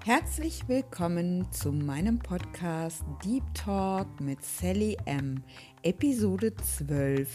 [0.00, 5.44] Herzlich willkommen zu meinem Podcast Deep Talk mit Sally M.
[5.82, 7.28] Episode 12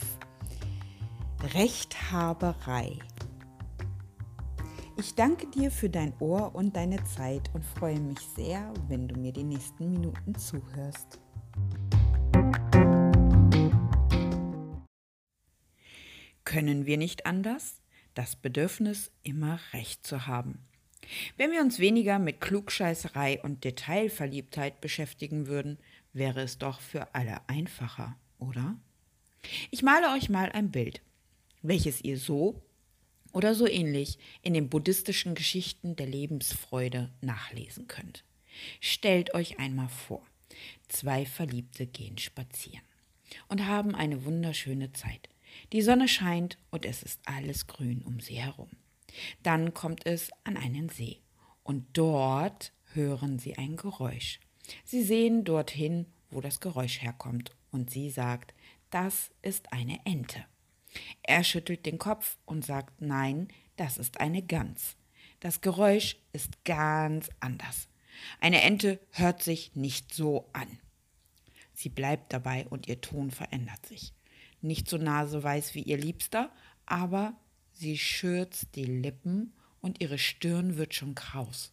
[1.54, 3.00] Rechthaberei.
[4.98, 9.18] Ich danke dir für dein Ohr und deine Zeit und freue mich sehr, wenn du
[9.18, 11.22] mir die nächsten Minuten zuhörst.
[16.44, 17.82] Können wir nicht anders?
[18.14, 20.66] Das Bedürfnis, immer Recht zu haben.
[21.38, 25.78] Wenn wir uns weniger mit Klugscheißerei und Detailverliebtheit beschäftigen würden,
[26.14, 28.78] wäre es doch für alle einfacher, oder?
[29.72, 31.02] Ich male euch mal ein Bild,
[31.62, 32.62] welches ihr so
[33.34, 38.24] oder so ähnlich in den buddhistischen Geschichten der Lebensfreude nachlesen könnt.
[38.80, 40.26] Stellt euch einmal vor,
[40.88, 42.82] zwei Verliebte gehen spazieren
[43.48, 45.30] und haben eine wunderschöne Zeit.
[45.72, 48.70] Die Sonne scheint und es ist alles grün um sie herum.
[49.44, 51.22] Dann kommt es an einen See
[51.64, 54.40] und dort hören sie ein Geräusch.
[54.84, 58.54] Sie sehen dorthin, wo das Geräusch herkommt und sie sagt,
[58.90, 60.46] das ist eine Ente.
[61.24, 64.96] Er schüttelt den Kopf und sagt, nein, das ist eine Gans.
[65.40, 67.88] Das Geräusch ist ganz anders.
[68.40, 70.80] Eine Ente hört sich nicht so an.
[71.74, 74.14] Sie bleibt dabei und ihr Ton verändert sich.
[74.62, 76.52] Nicht so naseweiß wie ihr Liebster,
[76.88, 77.36] aber
[77.80, 81.70] Sie schürzt die Lippen und ihre Stirn wird schon kraus.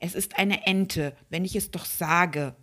[0.00, 2.54] Es ist eine Ente, wenn ich es doch sage.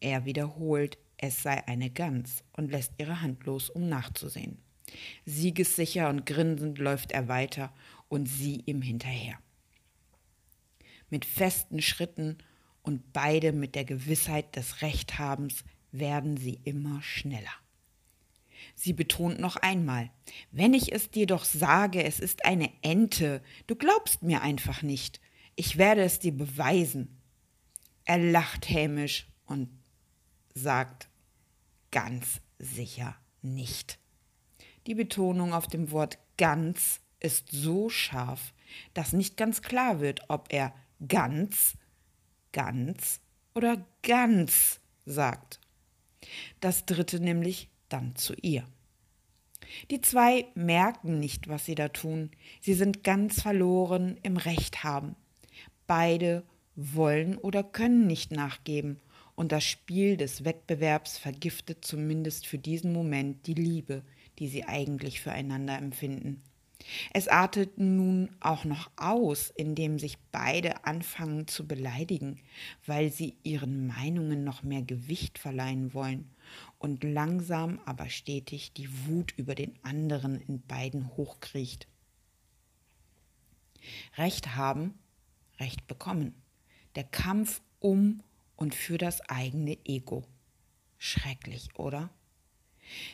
[0.00, 4.56] Er wiederholt, es sei eine Gans und lässt ihre Hand los, um nachzusehen.
[5.26, 7.70] Siegessicher und grinsend läuft er weiter
[8.08, 9.38] und sie ihm hinterher.
[11.10, 12.38] Mit festen Schritten
[12.82, 17.52] und beide mit der Gewissheit des Rechthabens werden sie immer schneller.
[18.74, 20.10] Sie betont noch einmal,
[20.50, 25.20] wenn ich es dir doch sage, es ist eine Ente, du glaubst mir einfach nicht.
[25.54, 27.20] Ich werde es dir beweisen.
[28.04, 29.68] Er lacht hämisch und
[30.54, 31.08] sagt
[31.90, 33.98] ganz sicher nicht.
[34.86, 38.52] Die Betonung auf dem Wort ganz ist so scharf,
[38.94, 40.74] dass nicht ganz klar wird, ob er
[41.08, 41.76] ganz,
[42.52, 43.20] ganz
[43.54, 45.60] oder ganz sagt.
[46.60, 48.66] Das dritte nämlich dann zu ihr.
[49.90, 52.30] Die zwei merken nicht, was sie da tun.
[52.60, 55.16] Sie sind ganz verloren im Recht haben.
[55.86, 59.00] Beide wollen oder können nicht nachgeben,
[59.34, 64.02] und das Spiel des Wettbewerbs vergiftet zumindest für diesen Moment die Liebe,
[64.38, 66.42] die sie eigentlich füreinander empfinden.
[67.12, 72.38] Es artet nun auch noch aus, indem sich beide anfangen zu beleidigen,
[72.86, 76.30] weil sie ihren Meinungen noch mehr Gewicht verleihen wollen
[76.78, 81.86] und langsam aber stetig die Wut über den anderen in beiden hochkriecht.
[84.16, 84.98] Recht haben,
[85.58, 86.34] Recht bekommen.
[86.94, 88.22] Der Kampf um
[88.56, 90.24] und für das eigene Ego.
[90.98, 92.10] Schrecklich, oder?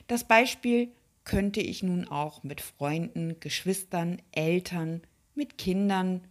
[0.06, 0.92] Das Beispiel
[1.24, 5.02] könnte ich nun auch mit Freunden, Geschwistern, Eltern,
[5.34, 6.26] mit Kindern,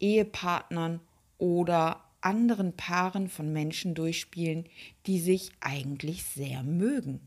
[0.00, 1.00] Ehepartnern
[1.38, 4.66] oder anderen Paaren von Menschen durchspielen,
[5.06, 7.20] die sich eigentlich sehr mögen,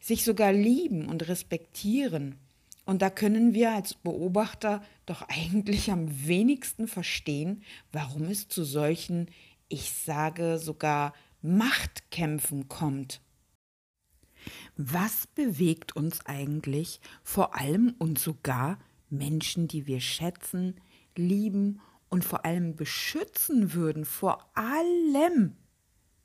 [0.00, 2.36] sich sogar lieben und respektieren.
[2.84, 9.30] Und da können wir als Beobachter doch eigentlich am wenigsten verstehen, warum es zu solchen,
[9.68, 13.20] ich sage sogar, Machtkämpfen kommt.
[14.76, 18.78] Was bewegt uns eigentlich vor allem und sogar
[19.10, 20.80] Menschen, die wir schätzen,
[21.16, 25.56] lieben und vor allem beschützen würden vor allem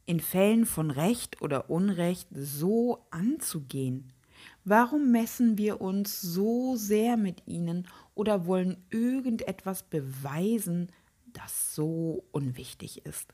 [0.05, 4.11] in Fällen von Recht oder Unrecht so anzugehen?
[4.65, 10.91] Warum messen wir uns so sehr mit ihnen oder wollen irgendetwas beweisen,
[11.33, 13.33] das so unwichtig ist?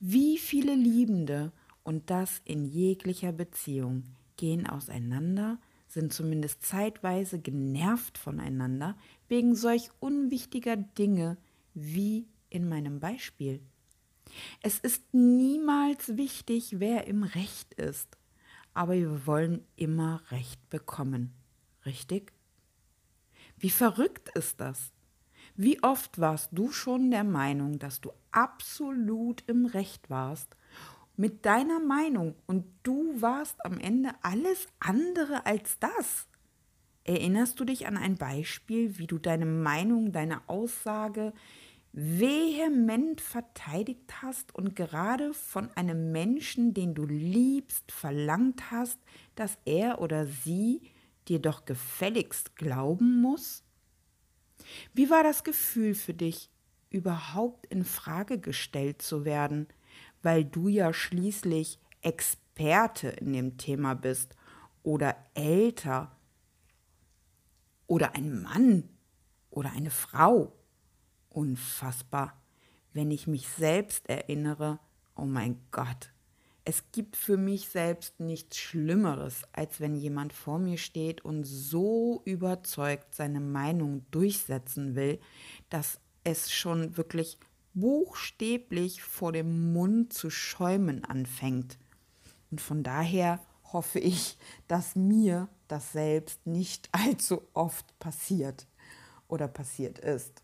[0.00, 1.52] Wie viele Liebende,
[1.84, 4.04] und das in jeglicher Beziehung,
[4.36, 5.58] gehen auseinander,
[5.92, 8.96] sind zumindest zeitweise genervt voneinander
[9.28, 11.36] wegen solch unwichtiger Dinge
[11.74, 13.60] wie in meinem Beispiel.
[14.62, 18.16] Es ist niemals wichtig, wer im Recht ist,
[18.72, 21.34] aber wir wollen immer Recht bekommen.
[21.84, 22.32] Richtig?
[23.58, 24.92] Wie verrückt ist das?
[25.54, 30.56] Wie oft warst du schon der Meinung, dass du absolut im Recht warst
[31.16, 36.26] mit deiner Meinung und du warst am Ende alles andere als das.
[37.04, 41.32] Erinnerst du dich an ein Beispiel, wie du deine Meinung, deine Aussage
[41.92, 48.98] vehement verteidigt hast und gerade von einem Menschen, den du liebst, verlangt hast,
[49.34, 50.80] dass er oder sie
[51.28, 53.62] dir doch gefälligst glauben muss?
[54.94, 56.50] Wie war das Gefühl für dich,
[56.88, 59.66] überhaupt in Frage gestellt zu werden,
[60.22, 64.36] weil du ja schließlich Experte in dem Thema bist
[64.82, 66.16] oder älter
[67.86, 68.88] oder ein Mann
[69.50, 70.52] oder eine Frau.
[71.28, 72.40] Unfassbar,
[72.92, 74.78] wenn ich mich selbst erinnere,
[75.16, 76.12] oh mein Gott,
[76.64, 82.22] es gibt für mich selbst nichts Schlimmeres, als wenn jemand vor mir steht und so
[82.24, 85.18] überzeugt seine Meinung durchsetzen will,
[85.70, 87.38] dass es schon wirklich
[87.74, 91.78] buchstäblich vor dem Mund zu schäumen anfängt.
[92.50, 93.40] Und von daher
[93.72, 94.36] hoffe ich,
[94.68, 98.66] dass mir das selbst nicht allzu oft passiert
[99.28, 100.41] oder passiert ist.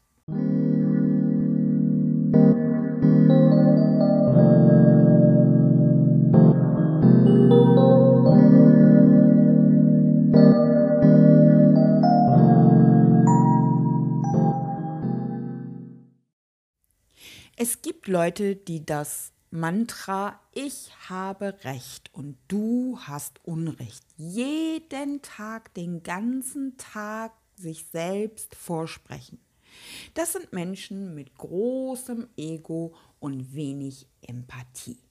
[17.60, 25.74] Es gibt Leute, die das Mantra Ich habe Recht und du hast Unrecht jeden Tag,
[25.74, 29.40] den ganzen Tag sich selbst vorsprechen.
[30.14, 35.02] Das sind Menschen mit großem Ego und wenig Empathie.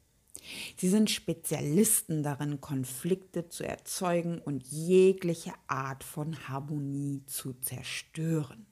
[0.78, 8.68] Sie sind Spezialisten darin, Konflikte zu erzeugen und jegliche Art von Harmonie zu zerstören.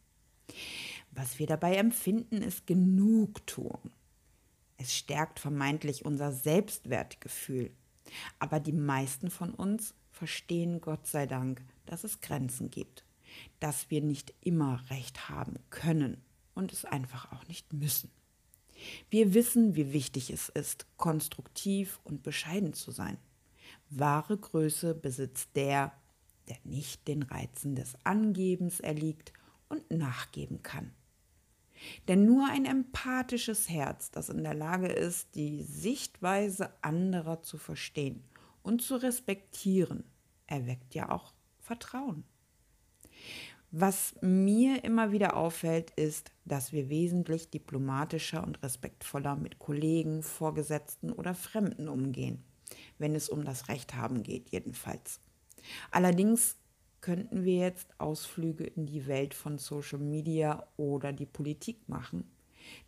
[1.15, 3.91] Was wir dabei empfinden, ist Genugtuung.
[4.77, 7.71] Es stärkt vermeintlich unser Selbstwertgefühl.
[8.37, 13.05] Aber die meisten von uns verstehen Gott sei Dank, dass es Grenzen gibt,
[13.59, 16.21] dass wir nicht immer recht haben können
[16.53, 18.11] und es einfach auch nicht müssen.
[19.09, 23.17] Wir wissen, wie wichtig es ist, konstruktiv und bescheiden zu sein.
[23.89, 25.93] Wahre Größe besitzt der,
[26.49, 29.31] der nicht den Reizen des Angebens erliegt
[29.69, 30.91] und nachgeben kann.
[32.07, 38.23] Denn nur ein empathisches Herz, das in der Lage ist, die Sichtweise anderer zu verstehen
[38.63, 40.03] und zu respektieren,
[40.47, 42.23] erweckt ja auch Vertrauen.
[43.71, 51.11] Was mir immer wieder auffällt, ist, dass wir wesentlich diplomatischer und respektvoller mit Kollegen, Vorgesetzten
[51.11, 52.41] oder Fremden umgehen,
[52.99, 55.19] wenn es um das Recht haben geht, jedenfalls.
[55.91, 56.55] Allerdings
[57.05, 62.23] könnten wir jetzt Ausflüge in die Welt von Social Media oder die Politik machen.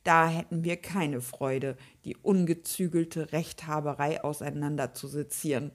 [0.03, 5.69] Da hätten wir keine Freude, die ungezügelte Rechthaberei auseinander zu sezieren.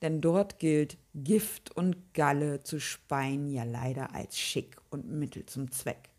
[0.00, 5.72] Denn dort gilt, Gift und Galle zu speien ja leider als Schick und Mittel zum
[5.72, 6.10] Zweck.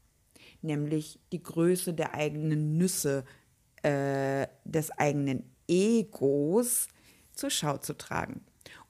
[0.61, 3.23] Nämlich die Größe der eigenen Nüsse,
[3.83, 6.89] äh, des eigenen Egos
[7.31, 8.41] zur Schau zu tragen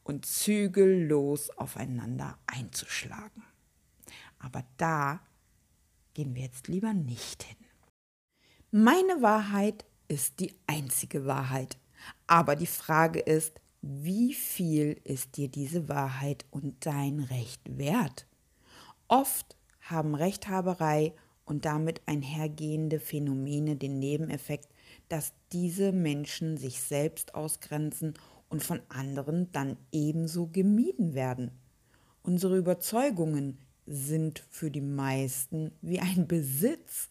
[0.04, 3.44] und zügellos aufeinander einzuschlagen.
[4.40, 5.22] Aber da
[6.14, 7.58] gehen wir jetzt lieber nicht hin.
[8.72, 11.78] Meine Wahrheit ist die einzige Wahrheit.
[12.28, 18.28] Aber die Frage ist, wie viel ist dir diese Wahrheit und dein Recht wert?
[19.08, 21.14] Oft haben Rechthaberei
[21.46, 24.70] und damit einhergehende Phänomene den Nebeneffekt,
[25.10, 28.14] dass diese Menschen sich selbst ausgrenzen
[28.54, 31.50] und von anderen dann ebenso gemieden werden.
[32.22, 33.58] Unsere Überzeugungen
[33.88, 37.10] sind für die meisten wie ein Besitz,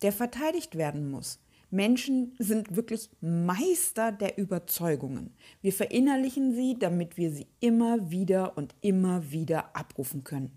[0.00, 1.40] der verteidigt werden muss.
[1.72, 5.34] Menschen sind wirklich Meister der Überzeugungen.
[5.60, 10.52] Wir verinnerlichen sie, damit wir sie immer wieder und immer wieder abrufen können.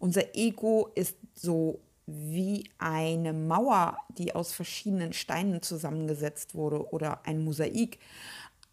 [0.00, 7.44] Unser Ego ist so wie eine Mauer, die aus verschiedenen Steinen zusammengesetzt wurde oder ein
[7.44, 8.00] Mosaik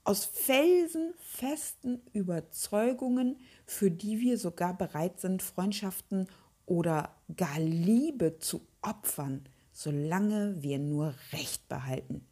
[0.04, 6.28] aus felsenfesten Überzeugungen, für die wir sogar bereit sind, Freundschaften
[6.66, 12.26] oder gar Liebe zu opfern, solange wir nur Recht behalten.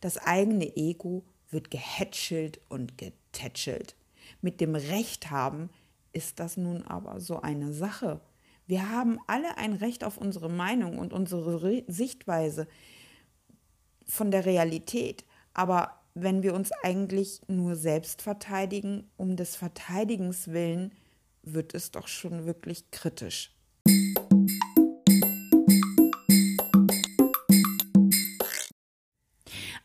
[0.00, 3.96] Das eigene Ego wird gehätschelt und getätschelt.
[4.40, 5.70] Mit dem Recht haben
[6.12, 8.20] ist das nun aber so eine Sache.
[8.66, 12.66] Wir haben alle ein Recht auf unsere Meinung und unsere Re Sichtweise
[14.06, 15.24] von der Realität.
[15.54, 20.92] Aber wenn wir uns eigentlich nur selbst verteidigen, um des Verteidigens willen,
[21.42, 23.54] wird es doch schon wirklich kritisch.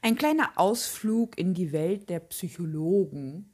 [0.01, 3.51] Ein kleiner Ausflug in die Welt der Psychologen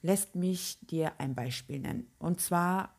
[0.00, 2.06] lässt mich dir ein Beispiel nennen.
[2.18, 2.94] Und zwar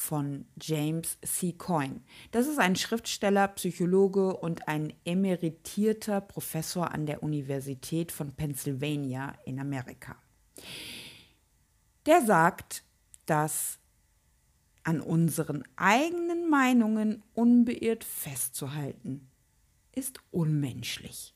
[0.00, 1.52] von James C.
[1.52, 2.00] Coyne.
[2.30, 9.60] Das ist ein Schriftsteller, Psychologe und ein emeritierter Professor an der Universität von Pennsylvania in
[9.60, 10.16] Amerika.
[12.06, 12.82] Der sagt,
[13.26, 13.78] dass
[14.84, 19.28] an unseren eigenen Meinungen unbeirrt festzuhalten,
[19.92, 21.34] ist unmenschlich,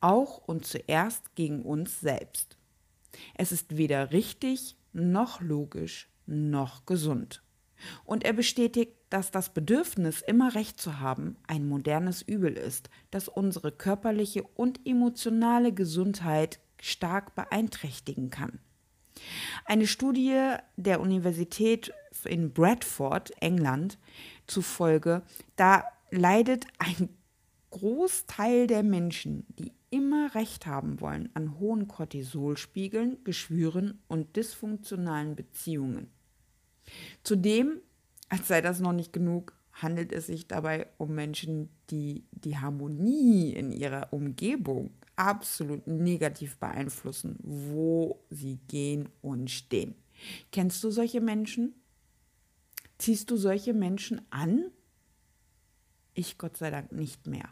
[0.00, 2.58] auch und zuerst gegen uns selbst.
[3.36, 7.42] Es ist weder richtig noch logisch noch gesund.
[8.04, 13.28] Und er bestätigt, dass das Bedürfnis, immer Recht zu haben, ein modernes Übel ist, das
[13.28, 18.60] unsere körperliche und emotionale Gesundheit stark beeinträchtigen kann.
[19.64, 21.92] Eine Studie der Universität
[22.24, 23.98] in Bradford, England,
[24.46, 25.22] zufolge,
[25.56, 27.08] da leidet ein
[27.70, 36.10] Großteil der Menschen, die immer Recht haben wollen, an hohen Cortisolspiegeln, Geschwüren und dysfunktionalen Beziehungen.
[37.22, 37.80] Zudem,
[38.28, 43.52] als sei das noch nicht genug, handelt es sich dabei um Menschen, die die Harmonie
[43.52, 49.94] in ihrer Umgebung absolut negativ beeinflussen, wo sie gehen und stehen.
[50.52, 51.74] Kennst du solche Menschen?
[52.98, 54.70] Ziehst du solche Menschen an?
[56.14, 57.48] Ich Gott sei Dank nicht mehr.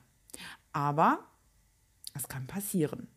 [0.72, 1.26] Aber
[2.14, 3.08] es kann passieren.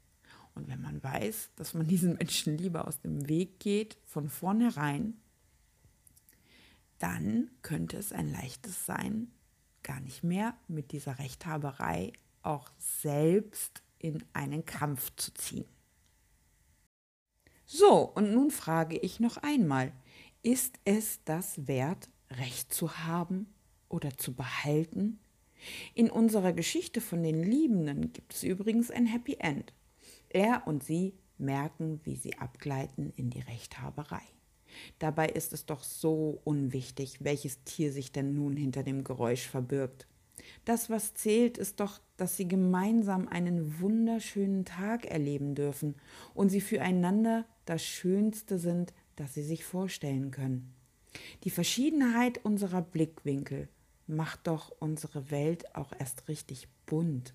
[0.53, 5.15] Und wenn man weiß, dass man diesen Menschen lieber aus dem Weg geht, von vornherein,
[7.01, 9.31] dann könnte es ein leichtes sein,
[9.83, 15.65] gar nicht mehr mit dieser Rechthaberei auch selbst in einen Kampf zu ziehen.
[17.65, 19.93] So, und nun frage ich noch einmal,
[20.43, 23.53] ist es das wert, Recht zu haben
[23.87, 25.19] oder zu behalten?
[25.93, 29.73] In unserer Geschichte von den Liebenden gibt es übrigens ein Happy End.
[30.29, 34.23] Er und sie merken, wie sie abgleiten in die Rechthaberei.
[34.99, 40.07] Dabei ist es doch so unwichtig, welches Tier sich denn nun hinter dem Geräusch verbirgt.
[40.65, 45.95] Das, was zählt, ist doch, dass sie gemeinsam einen wunderschönen Tag erleben dürfen
[46.33, 50.73] und sie füreinander das Schönste sind, das sie sich vorstellen können.
[51.43, 53.69] Die Verschiedenheit unserer Blickwinkel
[54.07, 57.33] macht doch unsere Welt auch erst richtig bunt.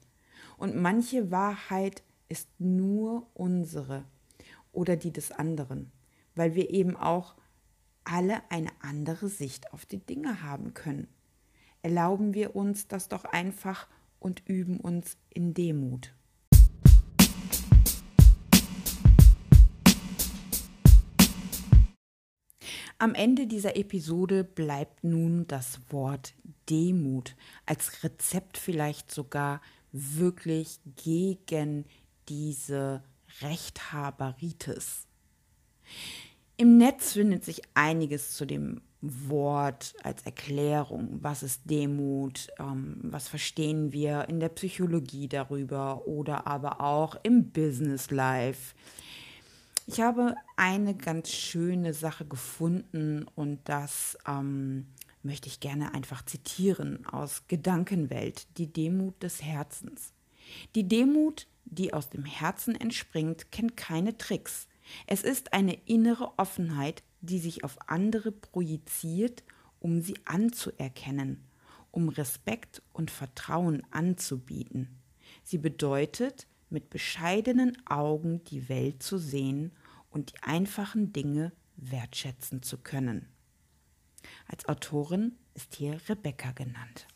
[0.56, 4.04] Und manche Wahrheit ist nur unsere
[4.72, 5.90] oder die des anderen
[6.36, 7.34] weil wir eben auch
[8.04, 11.08] alle eine andere Sicht auf die Dinge haben können.
[11.82, 13.88] Erlauben wir uns das doch einfach
[14.20, 16.12] und üben uns in Demut.
[22.98, 26.34] Am Ende dieser Episode bleibt nun das Wort
[26.70, 29.60] Demut als Rezept vielleicht sogar
[29.92, 31.84] wirklich gegen
[32.28, 33.02] diese
[33.42, 35.06] Rechthaberitis.
[36.58, 41.18] Im Netz findet sich einiges zu dem Wort als Erklärung.
[41.20, 42.48] Was ist Demut?
[42.58, 48.74] Ähm, was verstehen wir in der Psychologie darüber oder aber auch im Business Life?
[49.86, 54.86] Ich habe eine ganz schöne Sache gefunden und das ähm,
[55.22, 60.12] möchte ich gerne einfach zitieren aus Gedankenwelt, die Demut des Herzens.
[60.74, 64.66] Die Demut, die aus dem Herzen entspringt, kennt keine Tricks.
[65.06, 69.44] Es ist eine innere Offenheit, die sich auf andere projiziert,
[69.80, 71.44] um sie anzuerkennen,
[71.90, 74.98] um Respekt und Vertrauen anzubieten.
[75.42, 79.72] Sie bedeutet, mit bescheidenen Augen die Welt zu sehen
[80.10, 83.28] und die einfachen Dinge wertschätzen zu können.
[84.46, 87.06] Als Autorin ist hier Rebecca genannt.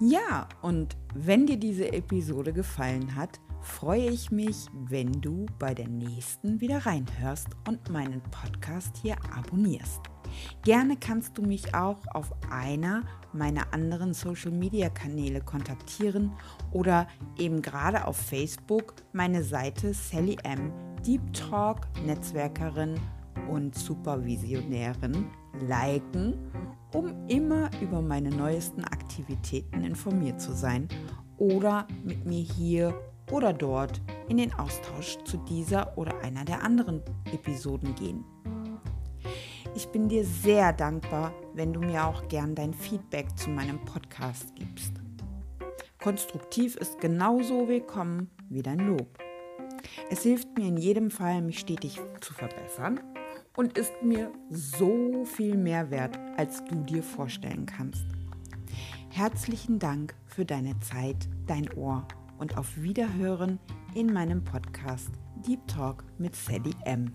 [0.00, 5.88] Ja, und wenn dir diese Episode gefallen hat, freue ich mich, wenn du bei der
[5.88, 10.00] nächsten wieder reinhörst und meinen Podcast hier abonnierst.
[10.62, 13.02] Gerne kannst du mich auch auf einer
[13.32, 16.32] meiner anderen Social-Media-Kanäle kontaktieren
[16.70, 20.72] oder eben gerade auf Facebook meine Seite Sally M,
[21.04, 23.00] Deep Talk, Netzwerkerin
[23.50, 25.26] und Supervisionärin
[25.66, 26.34] liken
[26.92, 30.88] um immer über meine neuesten Aktivitäten informiert zu sein
[31.36, 32.94] oder mit mir hier
[33.30, 37.02] oder dort in den Austausch zu dieser oder einer der anderen
[37.32, 38.24] Episoden gehen.
[39.74, 44.54] Ich bin dir sehr dankbar, wenn du mir auch gern dein Feedback zu meinem Podcast
[44.56, 44.94] gibst.
[46.02, 49.18] Konstruktiv ist genauso willkommen wie dein Lob.
[50.10, 53.00] Es hilft mir in jedem Fall, mich stetig zu verbessern
[53.58, 58.06] und ist mir so viel mehr wert, als du dir vorstellen kannst.
[59.10, 62.06] Herzlichen Dank für deine Zeit, dein Ohr
[62.38, 63.58] und auf Wiederhören
[63.96, 65.10] in meinem Podcast
[65.44, 67.10] Deep Talk mit Sally M.